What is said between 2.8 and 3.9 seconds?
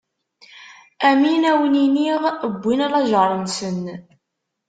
lajeṛ-nsen.